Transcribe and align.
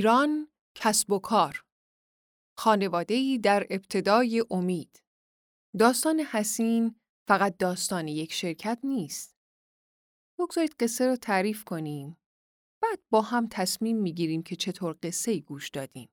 ایران 0.00 0.48
کسب 0.74 1.12
و 1.12 1.18
کار 1.18 1.64
خانواده‌ای 2.58 3.38
در 3.38 3.66
ابتدای 3.70 4.44
امید 4.50 5.02
داستان 5.78 6.20
حسین 6.20 7.00
فقط 7.28 7.56
داستان 7.56 8.08
یک 8.08 8.32
شرکت 8.32 8.78
نیست. 8.84 9.36
بگذارید 10.38 10.74
قصه 10.80 11.06
رو 11.06 11.16
تعریف 11.16 11.64
کنیم. 11.64 12.16
بعد 12.82 12.98
با 13.10 13.22
هم 13.22 13.48
تصمیم 13.50 13.96
می‌گیریم 13.96 14.42
که 14.42 14.56
چطور 14.56 14.96
قصه 15.02 15.40
گوش 15.40 15.68
دادیم. 15.68 16.08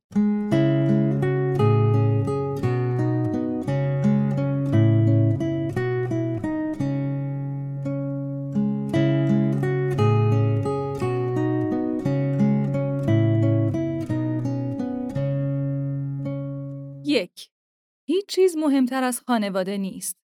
مهمتر 18.57 19.03
از 19.03 19.21
خانواده 19.27 19.77
نیست. 19.77 20.17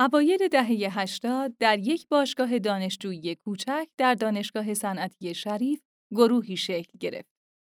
اوایل 0.00 0.48
دهه 0.48 0.98
80 1.00 1.56
در 1.58 1.78
یک 1.78 2.08
باشگاه 2.08 2.58
دانشجویی 2.58 3.34
کوچک 3.34 3.88
در 3.98 4.14
دانشگاه 4.14 4.74
صنعتی 4.74 5.34
شریف 5.34 5.80
گروهی 6.10 6.56
شکل 6.56 6.98
گرفت. 7.00 7.30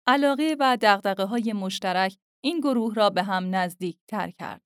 علاقه 0.08 0.56
و 0.60 0.78
دغدغه 0.82 1.24
های 1.24 1.54
مشترک 1.54 2.18
این 2.44 2.60
گروه 2.60 2.96
را 2.96 3.10
به 3.10 3.24
هم 3.24 3.56
نزدیک 3.56 3.98
تر 4.08 4.32
کرد. 4.32 4.62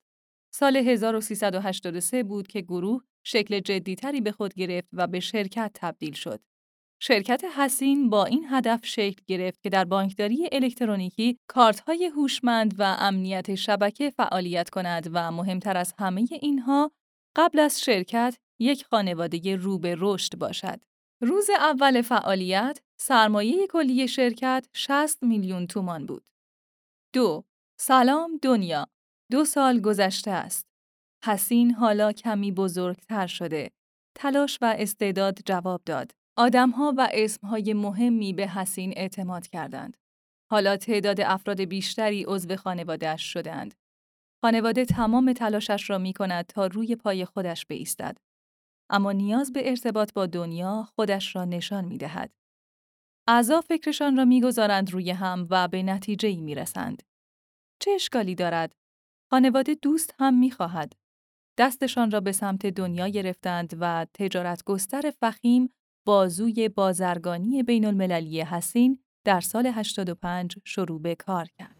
سال 0.54 0.76
1383 0.76 2.22
بود 2.22 2.46
که 2.46 2.60
گروه 2.60 3.02
شکل 3.24 3.60
جدیتری 3.60 4.20
به 4.20 4.32
خود 4.32 4.54
گرفت 4.54 4.88
و 4.92 5.06
به 5.06 5.20
شرکت 5.20 5.70
تبدیل 5.74 6.12
شد. 6.12 6.40
شرکت 7.04 7.44
حسین 7.44 8.10
با 8.10 8.24
این 8.24 8.46
هدف 8.50 8.86
شکل 8.86 9.22
گرفت 9.26 9.62
که 9.62 9.70
در 9.70 9.84
بانکداری 9.84 10.48
الکترونیکی 10.52 11.38
کارت‌های 11.48 12.04
هوشمند 12.04 12.74
و 12.80 12.96
امنیت 12.98 13.54
شبکه 13.54 14.10
فعالیت 14.10 14.70
کند 14.70 15.10
و 15.12 15.32
مهمتر 15.32 15.76
از 15.76 15.94
همه 15.98 16.26
اینها 16.30 16.92
قبل 17.36 17.58
از 17.58 17.80
شرکت 17.80 18.36
یک 18.60 18.84
خانواده 18.84 19.56
رو 19.56 19.78
به 19.78 19.96
رشد 19.98 20.38
باشد. 20.38 20.80
روز 21.22 21.50
اول 21.50 22.02
فعالیت 22.02 22.80
سرمایه 23.00 23.66
کلی 23.66 24.08
شرکت 24.08 24.68
60 24.72 25.22
میلیون 25.22 25.66
تومان 25.66 26.06
بود. 26.06 26.28
دو 27.12 27.44
سلام 27.80 28.38
دنیا 28.42 28.86
دو 29.30 29.44
سال 29.44 29.80
گذشته 29.80 30.30
است. 30.30 30.66
حسین 31.24 31.70
حالا 31.70 32.12
کمی 32.12 32.52
بزرگتر 32.52 33.26
شده. 33.26 33.70
تلاش 34.14 34.58
و 34.60 34.74
استعداد 34.78 35.38
جواب 35.46 35.82
داد. 35.86 36.21
آدمها 36.36 36.94
و 36.96 37.08
اسمهای 37.12 37.74
مهمی 37.74 38.32
به 38.32 38.48
حسین 38.48 38.92
اعتماد 38.96 39.46
کردند. 39.46 39.96
حالا 40.50 40.76
تعداد 40.76 41.20
افراد 41.20 41.60
بیشتری 41.60 42.24
عضو 42.28 42.56
خانوادهش 42.56 43.22
شدند. 43.32 43.74
خانواده 44.44 44.84
تمام 44.84 45.32
تلاشش 45.32 45.90
را 45.90 45.98
می 45.98 46.12
کند 46.12 46.46
تا 46.46 46.66
روی 46.66 46.96
پای 46.96 47.24
خودش 47.24 47.66
بایستد. 47.66 48.18
اما 48.90 49.12
نیاز 49.12 49.52
به 49.52 49.68
ارتباط 49.68 50.12
با 50.12 50.26
دنیا 50.26 50.88
خودش 50.94 51.36
را 51.36 51.44
نشان 51.44 51.84
می 51.84 51.98
دهد. 51.98 52.30
اعضا 53.28 53.60
فکرشان 53.60 54.16
را 54.16 54.24
می‌گذارند 54.24 54.90
روی 54.90 55.10
هم 55.10 55.46
و 55.50 55.68
به 55.68 55.82
نتیجه 55.82 56.28
ای 56.28 56.40
می 56.40 56.54
رسند. 56.54 57.02
چه 57.80 57.90
اشکالی 57.90 58.34
دارد؟ 58.34 58.74
خانواده 59.30 59.74
دوست 59.74 60.14
هم 60.18 60.38
می 60.38 60.50
خواهد. 60.50 60.92
دستشان 61.58 62.10
را 62.10 62.20
به 62.20 62.32
سمت 62.32 62.66
دنیا 62.66 63.08
گرفتند 63.08 63.76
و 63.80 64.06
تجارت 64.14 64.64
گستر 64.64 65.12
فخیم 65.20 65.74
بازوی 66.04 66.68
بازرگانی 66.68 67.62
بین 67.62 67.84
المللی 67.84 68.40
حسین 68.40 68.98
در 69.24 69.40
سال 69.40 69.66
85 69.66 70.56
شروع 70.64 71.02
به 71.02 71.14
کار 71.14 71.46
کرد. 71.58 71.76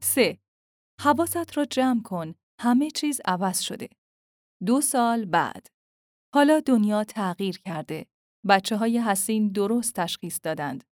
سه 0.00 0.43
حواست 1.04 1.56
را 1.56 1.64
جمع 1.64 2.02
کن. 2.02 2.34
همه 2.60 2.90
چیز 2.90 3.20
عوض 3.24 3.60
شده. 3.60 3.88
دو 4.66 4.80
سال 4.80 5.24
بعد. 5.24 5.66
حالا 6.34 6.60
دنیا 6.60 7.04
تغییر 7.04 7.58
کرده. 7.58 8.06
بچه 8.48 8.76
های 8.76 8.98
حسین 8.98 9.48
درست 9.48 9.94
تشخیص 9.94 10.40
دادند. 10.42 10.84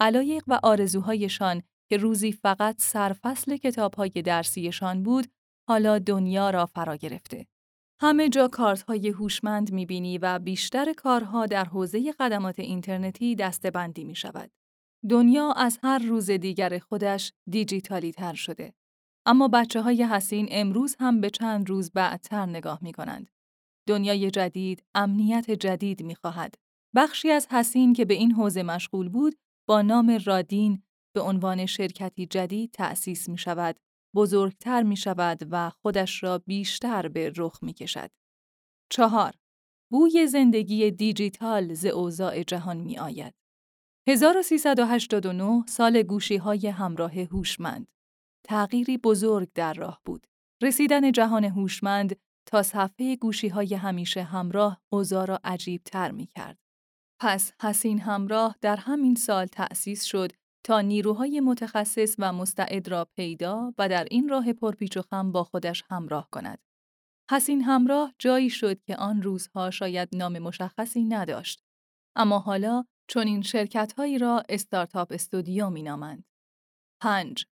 علایق 0.00 0.44
و 0.46 0.60
آرزوهایشان 0.62 1.62
که 1.90 1.96
روزی 1.96 2.32
فقط 2.32 2.82
سرفصل 2.82 3.56
کتاب 3.56 3.94
های 3.94 4.10
درسیشان 4.10 5.02
بود، 5.02 5.26
حالا 5.68 5.98
دنیا 5.98 6.50
را 6.50 6.66
فرا 6.66 6.96
گرفته. 6.96 7.46
همه 8.00 8.28
جا 8.28 8.48
کارت 8.48 8.82
های 8.82 9.08
هوشمند 9.08 9.72
می‌بینی 9.72 10.18
و 10.18 10.38
بیشتر 10.38 10.92
کارها 10.92 11.46
در 11.46 11.64
حوزه 11.64 12.12
خدمات 12.12 12.58
اینترنتی 12.58 13.34
دستبندی 13.34 14.04
می 14.04 14.14
شود. 14.14 14.50
دنیا 15.10 15.52
از 15.52 15.78
هر 15.82 15.98
روز 15.98 16.30
دیگر 16.30 16.78
خودش 16.78 17.32
دیجیتالی 17.50 18.12
تر 18.12 18.34
شده. 18.34 18.74
اما 19.26 19.48
بچه 19.48 19.82
های 19.82 20.02
حسین 20.04 20.48
امروز 20.50 20.96
هم 21.00 21.20
به 21.20 21.30
چند 21.30 21.68
روز 21.68 21.90
بعدتر 21.90 22.46
نگاه 22.46 22.78
می 22.82 22.92
کنند. 22.92 23.30
دنیای 23.88 24.30
جدید، 24.30 24.82
امنیت 24.94 25.50
جدید 25.50 26.02
می 26.02 26.14
خواهد. 26.14 26.54
بخشی 26.96 27.30
از 27.30 27.46
حسین 27.50 27.92
که 27.92 28.04
به 28.04 28.14
این 28.14 28.32
حوزه 28.32 28.62
مشغول 28.62 29.08
بود، 29.08 29.34
با 29.68 29.82
نام 29.82 30.18
رادین 30.24 30.82
به 31.14 31.20
عنوان 31.20 31.66
شرکتی 31.66 32.26
جدید 32.26 32.70
تأسیس 32.70 33.28
می 33.28 33.38
شود، 33.38 33.80
بزرگتر 34.14 34.82
می 34.82 34.96
شود 34.96 35.48
و 35.50 35.70
خودش 35.70 36.22
را 36.22 36.38
بیشتر 36.38 37.08
به 37.08 37.32
رخ 37.36 37.62
می 37.62 37.72
کشد. 37.72 38.10
چهار 38.90 39.34
بوی 39.90 40.26
زندگی 40.26 40.90
دیجیتال 40.90 41.74
ز 41.74 41.86
اوضاع 41.86 42.42
جهان 42.42 42.76
می 42.76 42.98
آید. 42.98 43.34
1389 44.08 45.64
سال 45.68 46.02
گوشی 46.02 46.36
های 46.36 46.66
همراه 46.68 47.20
هوشمند. 47.20 47.86
تغییری 48.44 48.98
بزرگ 48.98 49.48
در 49.54 49.74
راه 49.74 50.00
بود. 50.04 50.26
رسیدن 50.62 51.12
جهان 51.12 51.44
هوشمند 51.44 52.16
تا 52.46 52.62
صفحه 52.62 53.16
گوشی 53.16 53.48
های 53.48 53.74
همیشه 53.74 54.22
همراه 54.22 54.80
اوضاع 54.92 55.24
را 55.26 55.40
عجیب 55.44 55.82
تر 55.84 56.10
می 56.10 56.26
کرد. 56.26 56.58
پس 57.20 57.52
حسین 57.62 58.00
همراه 58.00 58.56
در 58.60 58.76
همین 58.76 59.14
سال 59.14 59.46
تأسیس 59.46 60.04
شد 60.04 60.32
تا 60.66 60.80
نیروهای 60.80 61.40
متخصص 61.40 62.14
و 62.18 62.32
مستعد 62.32 62.88
را 62.88 63.08
پیدا 63.16 63.74
و 63.78 63.88
در 63.88 64.06
این 64.10 64.28
راه 64.28 64.52
پرپیچ 64.52 64.96
و 64.96 65.02
خم 65.02 65.32
با 65.32 65.44
خودش 65.44 65.84
همراه 65.90 66.28
کند. 66.30 66.58
حسین 67.30 67.62
همراه 67.62 68.14
جایی 68.18 68.50
شد 68.50 68.82
که 68.82 68.96
آن 68.96 69.22
روزها 69.22 69.70
شاید 69.70 70.08
نام 70.12 70.38
مشخصی 70.38 71.04
نداشت. 71.04 71.64
اما 72.16 72.38
حالا 72.38 72.84
چون 73.08 73.26
این 73.26 73.42
شرکت 73.42 73.92
هایی 73.92 74.18
را 74.18 74.42
استارتاپ 74.48 75.12
استودیو 75.12 75.70
می 75.70 75.82
نامند. 75.82 76.24
5. 77.02 77.46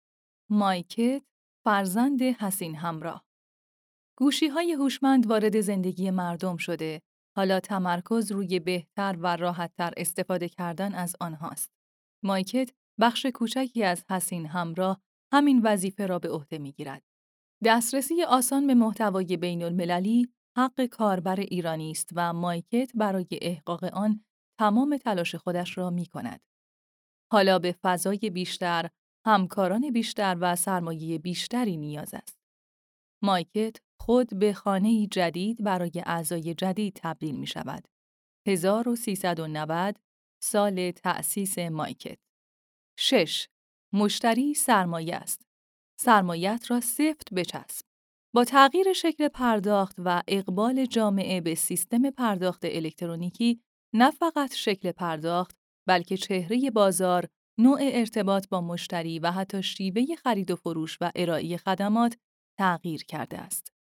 مایکت 0.55 1.23
فرزند 1.65 2.23
حسین 2.23 2.77
همراه. 2.77 3.25
گوشی 4.19 4.49
های 4.49 4.73
هوشمند 4.73 5.27
وارد 5.27 5.61
زندگی 5.61 6.11
مردم 6.11 6.57
شده. 6.57 7.03
حالا 7.37 7.61
تمرکز 7.61 8.33
روی 8.33 8.61
بهتر 8.61 9.17
و 9.21 9.37
راحتتر 9.37 9.93
استفاده 9.97 10.49
کردن 10.49 10.95
از 10.95 11.17
آنهاست. 11.21 11.73
مایکت 12.25 12.71
بخش 13.01 13.27
کوچکی 13.27 13.85
از 13.85 14.05
حسین 14.11 14.47
همراه 14.47 15.03
همین 15.33 15.61
وظیفه 15.65 16.07
را 16.07 16.19
به 16.19 16.31
عهده 16.31 16.59
می‌گیرد. 16.59 17.03
دسترسی 17.65 18.23
آسان 18.23 18.67
به 18.67 18.75
محتوای 18.75 19.37
بین 19.37 19.63
المللی 19.63 20.29
حق 20.57 20.87
کاربر 20.87 21.41
ایرانی 21.41 21.91
است 21.91 22.11
و 22.15 22.33
مایکت 22.33 22.93
برای 22.95 23.27
احقاق 23.33 23.85
آن 23.85 24.25
تمام 24.59 24.97
تلاش 24.97 25.35
خودش 25.35 25.79
را 25.79 25.91
می 25.91 26.07
کند. 26.07 26.41
حالا 27.33 27.59
به 27.59 27.77
فضای 27.83 28.19
بیشتر، 28.19 28.91
همکاران 29.27 29.91
بیشتر 29.91 30.37
و 30.41 30.57
سرمایه 30.57 31.19
بیشتری 31.19 31.77
نیاز 31.77 32.15
است. 32.15 32.39
مایکت 33.23 33.77
خود 34.01 34.39
به 34.39 34.53
خانه 34.53 35.07
جدید 35.07 35.65
برای 35.65 36.03
اعضای 36.07 36.55
جدید 36.55 36.95
تبدیل 37.03 37.37
می 37.37 37.47
شود. 37.47 37.89
1390 38.47 39.97
سال 40.43 40.91
تأسیس 40.91 41.59
مایکت. 41.59 42.19
6. 42.99 43.49
مشتری 43.93 44.55
سرمایه 44.55 45.17
است. 45.17 45.43
سرمایت 46.01 46.67
را 46.71 46.81
سفت 46.81 47.35
بچسب. 47.35 47.85
با 48.35 48.45
تغییر 48.45 48.93
شکل 48.93 49.29
پرداخت 49.29 49.97
و 49.99 50.23
اقبال 50.29 50.87
جامعه 50.87 51.41
به 51.41 51.55
سیستم 51.55 52.11
پرداخت 52.11 52.65
الکترونیکی 52.65 53.63
نه 53.95 54.11
فقط 54.11 54.55
شکل 54.55 54.93
پرداخت 54.93 55.57
بلکه 55.87 56.17
چهره 56.17 56.71
بازار 56.71 57.29
نوع 57.59 57.79
ارتباط 57.83 58.49
با 58.49 58.61
مشتری 58.61 59.19
و 59.19 59.31
حتی 59.31 59.63
شیوه 59.63 60.15
خرید 60.15 60.51
و 60.51 60.57
فروش 60.57 60.99
و 61.01 61.13
ارائه 61.15 61.57
خدمات 61.57 62.17
تغییر 62.59 63.05
کرده 63.05 63.39
است. 63.39 63.73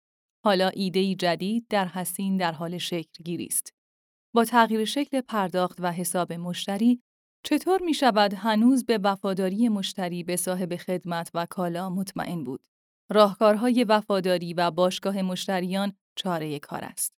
حالا 0.44 0.68
ایده‌ای 0.68 1.14
جدید 1.14 1.66
در 1.68 1.88
حسین 1.88 2.36
در 2.36 2.52
حال 2.52 2.78
شکل 2.78 3.24
گیری 3.24 3.46
است. 3.46 3.74
با 4.34 4.44
تغییر 4.44 4.84
شکل 4.84 5.20
پرداخت 5.20 5.80
و 5.80 5.92
حساب 5.92 6.32
مشتری 6.32 7.02
چطور 7.44 7.82
می 7.82 7.94
شود 7.94 8.34
هنوز 8.34 8.84
به 8.84 8.98
وفاداری 8.98 9.68
مشتری 9.68 10.24
به 10.24 10.36
صاحب 10.36 10.76
خدمت 10.76 11.30
و 11.34 11.46
کالا 11.46 11.90
مطمئن 11.90 12.44
بود؟ 12.44 12.66
راهکارهای 13.10 13.84
وفاداری 13.84 14.54
و 14.54 14.70
باشگاه 14.70 15.22
مشتریان 15.22 15.92
چاره 16.16 16.58
کار 16.58 16.84
است. 16.84 17.14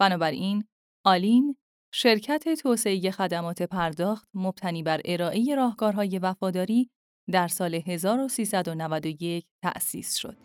بنابراین، 0.00 0.64
آلین، 1.04 1.56
شرکت 1.92 2.48
توسعه 2.62 3.10
خدمات 3.10 3.62
پرداخت 3.62 4.28
مبتنی 4.34 4.82
بر 4.82 5.00
ارائه 5.04 5.54
راهکارهای 5.54 6.18
وفاداری 6.18 6.90
در 7.30 7.48
سال 7.48 7.74
1391 7.74 9.46
تأسیس 9.62 10.16
شد. 10.16 10.36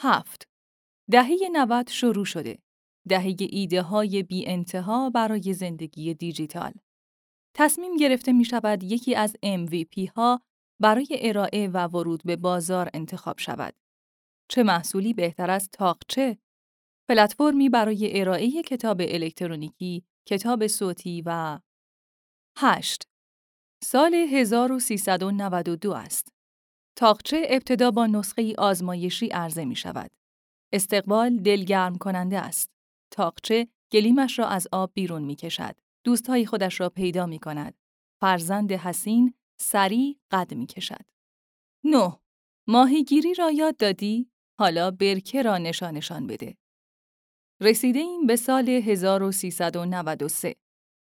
هفت 0.00 0.48
دهه 1.10 1.36
90 1.52 1.88
شروع 1.88 2.24
شده. 2.24 2.58
دهه 3.08 3.36
ایده 3.38 3.82
های 3.82 4.22
بی 4.22 4.46
انتها 4.46 5.10
برای 5.10 5.54
زندگی 5.54 6.14
دیجیتال. 6.14 6.72
تصمیم 7.54 7.96
گرفته 7.96 8.32
می 8.32 8.44
شود 8.44 8.82
یکی 8.82 9.14
از 9.14 9.36
MVP 9.44 10.08
ها 10.16 10.40
برای 10.80 11.08
ارائه 11.20 11.68
و 11.68 11.86
ورود 11.86 12.22
به 12.24 12.36
بازار 12.36 12.90
انتخاب 12.94 13.38
شود. 13.38 13.74
چه 14.48 14.62
محصولی 14.62 15.14
بهتر 15.14 15.50
از 15.50 15.68
تاقچه؟ 15.72 16.38
پلتفرمی 17.08 17.68
برای 17.68 18.20
ارائه 18.20 18.62
کتاب 18.62 19.00
الکترونیکی، 19.00 20.04
کتاب 20.28 20.66
صوتی 20.66 21.22
و 21.26 21.60
8. 22.58 23.02
سال 23.84 24.14
1392 24.14 25.92
است. 25.92 26.35
تاقچه 26.96 27.42
ابتدا 27.48 27.90
با 27.90 28.06
نسخه 28.06 28.54
آزمایشی 28.58 29.26
عرضه 29.26 29.64
می 29.64 29.76
شود. 29.76 30.10
استقبال 30.72 31.36
دلگرم 31.36 31.98
کننده 31.98 32.38
است. 32.38 32.70
تاقچه 33.10 33.68
گلیمش 33.92 34.38
را 34.38 34.46
از 34.46 34.68
آب 34.72 34.90
بیرون 34.94 35.22
می 35.22 35.36
کشد. 35.36 35.76
دوستهای 36.04 36.46
خودش 36.46 36.80
را 36.80 36.88
پیدا 36.88 37.26
می 37.26 37.38
کند. 37.38 37.74
فرزند 38.20 38.72
حسین 38.72 39.34
سریع 39.60 40.16
قد 40.30 40.54
می 40.54 40.66
کشد. 40.66 41.04
9. 41.84 42.16
ماهیگیری 42.66 43.34
را 43.34 43.50
یاد 43.50 43.76
دادی؟ 43.76 44.30
حالا 44.58 44.90
برکه 44.90 45.42
را 45.42 45.58
نشانشان 45.58 46.26
بده. 46.26 46.56
رسیده 47.60 47.98
این 47.98 48.26
به 48.26 48.36
سال 48.36 48.68
1393. 48.68 50.56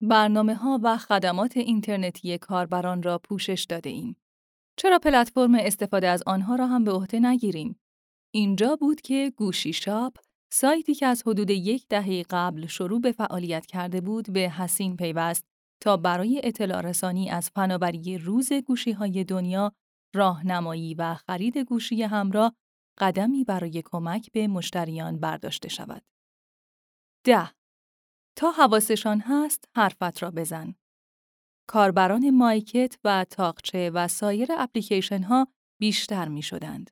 برنامه 0.00 0.54
ها 0.54 0.80
و 0.82 0.96
خدمات 0.96 1.56
اینترنتی 1.56 2.38
کاربران 2.38 3.02
را 3.02 3.18
پوشش 3.18 3.66
داده 3.68 3.90
ایم. 3.90 4.16
چرا 4.84 4.98
پلتفرم 4.98 5.54
استفاده 5.54 6.08
از 6.08 6.22
آنها 6.26 6.56
را 6.56 6.66
هم 6.66 6.84
به 6.84 6.92
عهده 6.92 7.20
نگیریم؟ 7.20 7.80
اینجا 8.34 8.76
بود 8.76 9.00
که 9.00 9.32
گوشی 9.36 9.72
شاپ، 9.72 10.16
سایتی 10.52 10.94
که 10.94 11.06
از 11.06 11.22
حدود 11.26 11.50
یک 11.50 11.88
دهه 11.88 12.22
قبل 12.30 12.66
شروع 12.66 13.00
به 13.00 13.12
فعالیت 13.12 13.66
کرده 13.66 14.00
بود 14.00 14.32
به 14.32 14.40
حسین 14.40 14.96
پیوست 14.96 15.44
تا 15.82 15.96
برای 15.96 16.40
اطلاع 16.44 16.80
رسانی 16.80 17.30
از 17.30 17.50
فناوری 17.50 18.18
روز 18.18 18.52
گوشی 18.52 18.92
های 18.92 19.24
دنیا، 19.24 19.72
راهنمایی 20.14 20.94
و 20.94 21.14
خرید 21.14 21.58
گوشی 21.58 22.02
همراه 22.02 22.54
قدمی 22.98 23.44
برای 23.44 23.82
کمک 23.84 24.32
به 24.32 24.48
مشتریان 24.48 25.18
برداشته 25.20 25.68
شود. 25.68 26.02
ده. 27.26 27.50
تا 28.36 28.50
حواسشان 28.50 29.20
هست 29.20 29.64
حرفت 29.76 30.22
را 30.22 30.30
بزن. 30.30 30.74
کاربران 31.66 32.30
مایکت 32.30 32.98
و 33.04 33.24
تاقچه 33.30 33.90
و 33.90 34.08
سایر 34.08 34.48
اپلیکیشن 34.58 35.22
ها 35.22 35.48
بیشتر 35.80 36.28
می 36.28 36.42
شدند. 36.42 36.90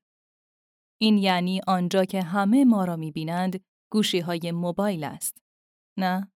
این 1.01 1.19
یعنی 1.19 1.61
آنجا 1.67 2.05
که 2.05 2.23
همه 2.23 2.65
ما 2.65 2.85
را 2.85 2.97
می 2.97 3.13
بینند 3.13 3.65
گوشی 3.93 4.21
های 4.21 4.53
موبایل 4.53 5.05
است. 5.05 5.43
نه؟ 5.99 6.33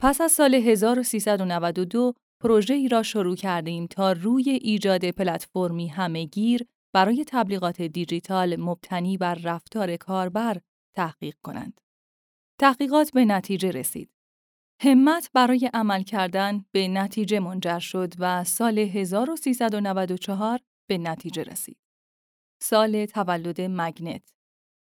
پس 0.00 0.20
از 0.20 0.32
سال 0.32 0.54
1392 0.54 2.14
پروژه 2.42 2.74
ای 2.74 2.88
را 2.88 3.02
شروع 3.02 3.36
کردیم 3.36 3.86
تا 3.86 4.12
روی 4.12 4.50
ایجاد 4.50 5.10
پلتفرمی 5.10 5.88
همهگیر 5.88 6.66
برای 6.94 7.24
تبلیغات 7.28 7.82
دیجیتال 7.82 8.56
مبتنی 8.60 9.16
بر 9.16 9.34
رفتار 9.34 9.96
کاربر 9.96 10.60
تحقیق 10.96 11.34
کنند. 11.42 11.80
تحقیقات 12.60 13.10
به 13.12 13.24
نتیجه 13.24 13.70
رسید. 13.70 14.10
همت 14.82 15.30
برای 15.34 15.70
عمل 15.74 16.02
کردن 16.02 16.64
به 16.72 16.88
نتیجه 16.88 17.40
منجر 17.40 17.78
شد 17.78 18.14
و 18.18 18.44
سال 18.44 18.78
1394 18.78 20.60
به 20.88 20.98
نتیجه 20.98 21.42
رسید. 21.42 21.78
سال 22.62 23.06
تولد 23.06 23.60
مگنت 23.60 24.32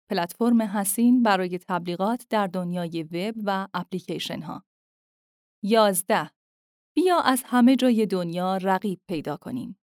پلتفرم 0.09 0.61
حسین 0.61 1.23
برای 1.23 1.59
تبلیغات 1.67 2.25
در 2.29 2.47
دنیای 2.47 3.03
وب 3.03 3.35
و 3.43 3.67
اپلیکیشن 3.73 4.41
ها. 4.41 4.63
11. 5.63 6.29
بیا 6.95 7.19
از 7.19 7.43
همه 7.45 7.75
جای 7.75 8.05
دنیا 8.05 8.57
رقیب 8.57 9.01
پیدا 9.07 9.37
کنیم. 9.37 9.79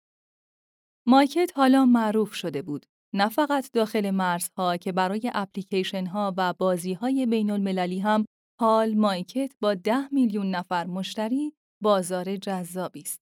مایکت 1.08 1.52
حالا 1.56 1.86
معروف 1.86 2.34
شده 2.34 2.62
بود. 2.62 2.86
نه 3.14 3.30
فقط 3.30 3.72
داخل 3.72 4.12
مرزها 4.12 4.78
که 4.78 4.92
برای 4.92 5.32
اپلیکیشن 5.34 6.06
ها 6.06 6.34
و 6.38 6.54
بازی 6.54 6.94
های 6.94 7.26
بین 7.26 7.52
المللی 7.52 8.00
هم 8.00 8.26
حال 8.60 8.94
مایکت 8.96 9.56
با 9.62 9.74
ده 9.74 10.14
میلیون 10.14 10.52
نفر 10.56 10.88
مشتری 10.88 11.54
بازار 11.82 12.36
جذابی 12.36 13.00
است. 13.00 13.22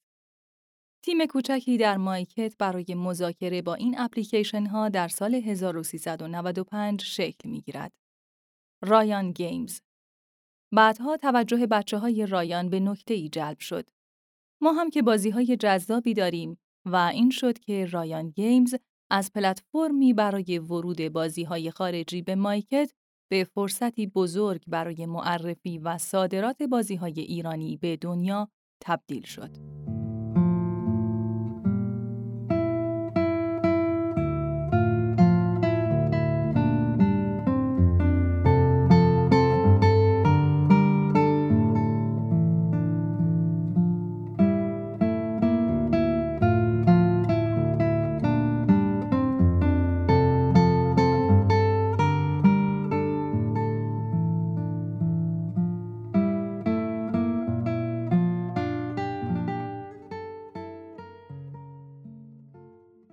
تیم 1.04 1.26
کوچکی 1.26 1.78
در 1.78 1.98
مایکت 1.98 2.56
برای 2.58 2.86
مذاکره 2.96 3.62
با 3.62 3.74
این 3.74 4.00
اپلیکیشن 4.00 4.66
ها 4.66 4.90
در 4.90 5.08
سال 5.08 5.36
1395 5.36 7.04
شکل 7.04 7.50
می 7.50 7.62
گیرد. 7.62 7.92
رایان 8.82 9.32
گیمز 9.32 9.82
بعدها 10.74 11.18
توجه 11.18 11.68
بچه 11.68 11.98
های 11.98 12.26
رایان 12.26 12.70
به 12.70 12.80
نکته 12.80 13.14
ای 13.14 13.30
جلب 13.30 13.60
شد. 13.60 13.90
ما 14.62 14.72
هم 14.72 14.90
که 14.90 15.02
بازی 15.02 15.30
های 15.30 15.58
جذابی 15.58 16.14
داریم 16.14 16.60
و 16.86 16.96
این 16.96 17.30
شد 17.30 17.60
که 17.60 17.86
رایان 17.86 18.30
گیمز 18.30 18.76
از 19.12 19.32
پلتفرمی 19.32 20.14
برای 20.14 20.60
ورود 20.60 21.08
بازی 21.08 21.44
های 21.44 21.72
خارجی 21.72 22.22
به 22.22 22.36
مایکت 22.36 22.92
به 23.32 23.44
فرصتی 23.44 24.08
بزرگ 24.08 24.62
برای 24.68 25.06
معرفی 25.06 25.78
و 25.78 25.98
صادرات 25.98 26.64
بازیهای 26.64 27.20
ایرانی 27.20 27.78
به 27.78 27.98
دنیا 27.98 28.50
تبدیل 28.82 29.24
شد. 29.24 29.50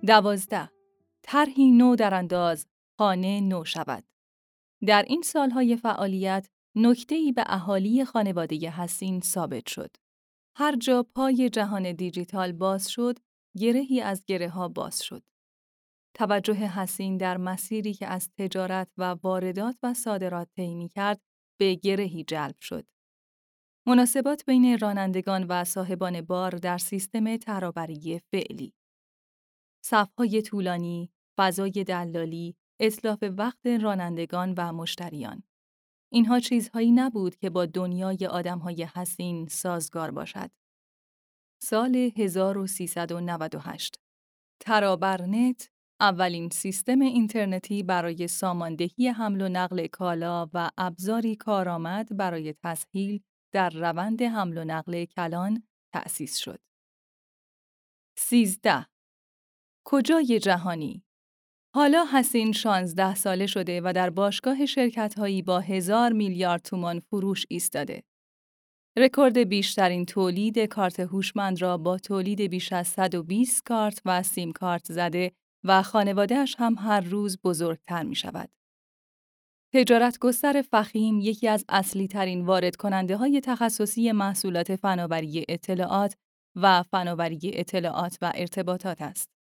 دوازده 0.09 0.69
طرحی 1.23 1.71
نو 1.71 1.95
در 1.95 2.13
انداز 2.13 2.67
خانه 2.97 3.41
نو 3.41 3.65
شود. 3.65 4.03
در 4.87 5.05
این 5.07 5.21
سالهای 5.21 5.75
فعالیت 5.75 6.49
ای 7.09 7.31
به 7.31 7.43
اهالی 7.45 8.05
خانواده 8.05 8.69
حسین 8.69 9.21
ثابت 9.21 9.67
شد. 9.67 9.95
هر 10.55 10.75
جا 10.75 11.05
پای 11.15 11.49
جهان 11.49 11.91
دیجیتال 11.91 12.51
باز 12.51 12.89
شد، 12.89 13.19
گرهی 13.57 14.01
از 14.01 14.25
گره 14.25 14.49
ها 14.49 14.67
باز 14.67 15.03
شد. 15.03 15.23
توجه 16.13 16.55
حسین 16.55 17.17
در 17.17 17.37
مسیری 17.37 17.93
که 17.93 18.07
از 18.07 18.29
تجارت 18.37 18.87
و 18.97 19.03
واردات 19.03 19.75
و 19.83 19.93
صادرات 19.93 20.47
طی 20.55 20.89
کرد 20.95 21.21
به 21.59 21.75
گرهی 21.75 22.23
جلب 22.23 22.55
شد. 22.61 22.87
مناسبات 23.87 24.45
بین 24.45 24.79
رانندگان 24.79 25.43
و 25.49 25.63
صاحبان 25.63 26.21
بار 26.21 26.51
در 26.51 26.77
سیستم 26.77 27.37
ترابری 27.37 28.21
فعلی 28.31 28.73
صفهای 29.85 30.41
طولانی، 30.41 31.11
فضای 31.37 31.71
دلالی، 31.71 32.55
اطلاف 32.79 33.23
وقت 33.37 33.67
رانندگان 33.67 34.53
و 34.57 34.73
مشتریان. 34.73 35.43
اینها 36.11 36.39
چیزهایی 36.39 36.91
نبود 36.91 37.35
که 37.35 37.49
با 37.49 37.65
دنیای 37.65 38.27
آدمهای 38.29 38.87
حسین 38.95 39.47
سازگار 39.47 40.11
باشد. 40.11 40.51
سال 41.61 41.95
1398 41.95 43.99
ترابرنت 44.59 45.69
اولین 46.01 46.49
سیستم 46.49 46.99
اینترنتی 46.99 47.83
برای 47.83 48.27
ساماندهی 48.27 49.07
حمل 49.07 49.41
و 49.41 49.49
نقل 49.49 49.87
کالا 49.87 50.49
و 50.53 50.69
ابزاری 50.77 51.35
کارآمد 51.35 52.17
برای 52.17 52.55
تسهیل 52.63 53.21
در 53.53 53.69
روند 53.69 54.21
حمل 54.21 54.57
و 54.57 54.63
نقل 54.63 55.05
کلان 55.05 55.63
تأسیس 55.93 56.37
شد. 56.37 56.59
13. 58.17 58.85
کجای 59.91 60.39
جهانی 60.39 61.03
حالا 61.75 62.05
حسین 62.13 62.51
16 62.51 63.15
ساله 63.15 63.47
شده 63.47 63.81
و 63.81 63.93
در 63.95 64.09
باشگاه 64.09 64.65
شرکت‌هایی 64.65 65.41
با 65.41 65.59
هزار 65.59 66.11
میلیارد 66.11 66.61
تومان 66.61 66.99
فروش 66.99 67.45
ایستاده. 67.49 68.03
رکورد 68.97 69.37
بیشترین 69.37 70.05
تولید 70.05 70.59
کارت 70.59 70.99
هوشمند 70.99 71.61
را 71.61 71.77
با 71.77 71.97
تولید 71.97 72.41
بیش 72.41 72.73
از 72.73 72.87
120 72.87 73.63
کارت 73.65 74.01
و 74.05 74.23
سیم 74.23 74.51
کارت 74.51 74.85
زده 74.91 75.31
و 75.63 75.83
خانوادهش 75.83 76.55
هم 76.59 76.75
هر 76.79 77.01
روز 77.01 77.37
بزرگتر 77.43 78.03
می 78.03 78.15
شود. 78.15 78.49
تجارت 79.73 80.19
گستر 80.19 80.61
فخیم 80.61 81.19
یکی 81.19 81.47
از 81.47 81.65
اصلی 81.69 82.07
ترین 82.07 82.45
وارد 82.45 82.75
کننده 82.75 83.17
های 83.17 83.41
تخصصی 83.41 84.11
محصولات 84.11 84.75
فناوری 84.75 85.45
اطلاعات 85.49 86.15
و 86.55 86.83
فناوری 86.83 87.39
اطلاعات 87.43 88.17
و 88.21 88.31
ارتباطات 88.35 89.01
است. 89.01 89.38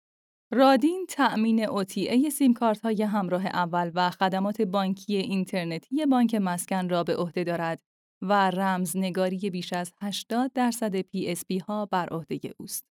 رادین 0.54 1.06
تأمین 1.10 1.66
OTA 1.66 2.30
سیمکارت 2.30 2.82
های 2.82 3.04
همراه 3.04 3.46
اول 3.46 3.92
و 3.96 4.10
خدمات 4.10 4.62
بانکی 4.62 5.16
اینترنتی 5.16 6.06
بانک 6.06 6.36
مسکن 6.36 6.90
را 6.90 7.04
به 7.04 7.16
عهده 7.16 7.44
دارد 7.44 7.82
و 8.22 8.50
رمزنگاری 8.50 9.50
بیش 9.50 9.74
از 9.74 9.94
80 10.02 10.54
درصد 10.54 11.02
PSP 11.02 11.62
ها 11.68 11.86
بر 11.86 12.10
عهده 12.10 12.40
اوست. 12.60 12.88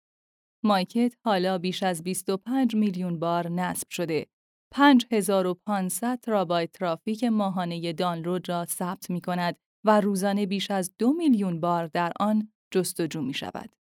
مایکت 0.64 1.14
حالا 1.26 1.58
بیش 1.58 1.84
از 1.84 2.04
25 2.04 2.76
میلیون 2.76 3.20
بار 3.20 3.50
نصب 3.50 3.90
شده. 3.90 4.28
5500 4.72 6.20
ترابایت 6.20 6.72
ترافیک 6.72 7.24
ماهانه 7.24 7.94
دانلود 7.94 8.50
را 8.50 8.66
ثبت 8.66 9.10
می 9.10 9.22
کند 9.22 9.56
و 9.86 10.02
روزانه 10.02 10.46
بیش 10.46 10.72
از 10.72 10.96
دو 11.00 11.14
میلیون 11.14 11.60
بار 11.60 11.88
در 11.88 12.12
آن 12.20 12.52
جستجو 12.72 13.22
می 13.22 13.34
شود. 13.34 13.76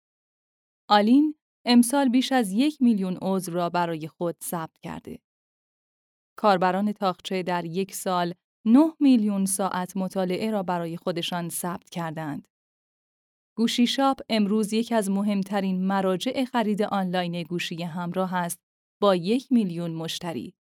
آلین 0.90 1.36
امسال 1.66 2.10
بیش 2.10 2.32
از 2.32 2.52
یک 2.52 2.82
میلیون 2.82 3.18
عضو 3.22 3.52
را 3.52 3.70
برای 3.70 4.08
خود 4.08 4.36
ثبت 4.44 4.78
کرده. 4.82 5.20
کاربران 6.38 6.92
تاخچه 6.92 7.44
در 7.44 7.66
یک 7.66 7.96
سال 7.96 8.34
9 8.66 8.94
میلیون 9.00 9.46
ساعت 9.46 9.98
مطالعه 9.98 10.52
را 10.52 10.64
برای 10.64 10.98
خودشان 10.98 11.50
ثبت 11.50 11.90
کردند. 11.90 12.48
گوشی 13.58 13.88
شاپ 13.88 14.20
امروز 14.30 14.74
یک 14.74 14.92
از 14.92 15.10
مهمترین 15.10 15.88
مراجع 15.88 16.46
خرید 16.46 16.82
آنلاین 16.82 17.44
گوشی 17.44 17.84
همراه 17.84 18.36
است 18.36 18.60
با 19.02 19.16
یک 19.16 19.52
میلیون 19.52 19.92
مشتری. 19.92 20.54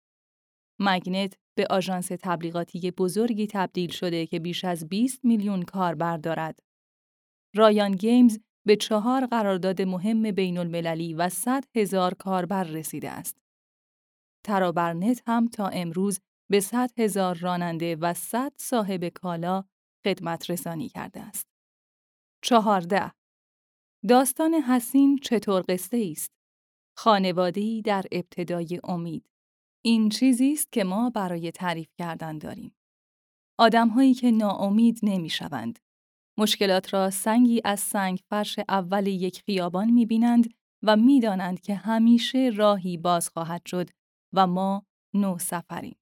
مگنت 0.80 1.34
به 1.56 1.66
آژانس 1.70 2.08
تبلیغاتی 2.08 2.90
بزرگی 2.90 3.46
تبدیل 3.46 3.90
شده 3.90 4.26
که 4.26 4.38
بیش 4.38 4.64
از 4.64 4.88
20 4.88 5.24
میلیون 5.24 5.62
کاربر 5.62 6.16
دارد. 6.16 6.60
رایان 7.54 7.92
گیمز 7.92 8.38
به 8.68 8.76
چهار 8.76 9.26
قرارداد 9.26 9.82
مهم 9.82 10.30
بین 10.30 10.58
المللی 10.58 11.14
و 11.14 11.28
100 11.28 11.64
هزار 11.76 12.14
کاربر 12.14 12.64
رسیده 12.64 13.10
است. 13.10 13.38
ترابرنت 14.44 15.22
هم 15.26 15.48
تا 15.48 15.68
امروز 15.68 16.20
به 16.50 16.60
100 16.60 17.00
هزار 17.00 17.38
راننده 17.38 17.96
و 17.96 18.14
100 18.14 18.52
صاحب 18.56 19.08
کالا 19.08 19.64
خدمت 20.04 20.50
رسانی 20.50 20.88
کرده 20.88 21.20
است. 21.20 21.46
چهارده 22.42 23.12
داستان 24.08 24.54
حسین 24.54 25.18
چطور 25.22 25.64
قصه 25.68 26.08
است؟ 26.12 26.32
خانواده‌ای 26.96 27.82
در 27.82 28.04
ابتدای 28.12 28.80
امید. 28.84 29.30
این 29.84 30.08
چیزی 30.08 30.52
است 30.52 30.72
که 30.72 30.84
ما 30.84 31.10
برای 31.10 31.50
تعریف 31.50 31.88
کردن 31.98 32.38
داریم. 32.38 32.76
آدمهایی 33.58 34.14
که 34.14 34.30
ناامید 34.30 35.00
نمی‌شوند. 35.02 35.78
مشکلات 36.38 36.94
را 36.94 37.10
سنگی 37.10 37.60
از 37.64 37.80
سنگ 37.80 38.20
فرش 38.30 38.58
اول 38.68 39.06
یک 39.06 39.42
خیابان 39.46 39.90
می‌بینند 39.90 40.54
و 40.82 40.96
می‌دانند 40.96 41.60
که 41.60 41.74
همیشه 41.74 42.50
راهی 42.56 42.96
باز 42.96 43.28
خواهد 43.28 43.66
شد 43.66 43.90
و 44.32 44.46
ما 44.46 44.82
نو 45.14 45.38
سفریم. 45.38 45.96